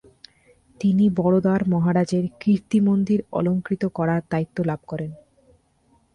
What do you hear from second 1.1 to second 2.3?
বরোদার মহারাজের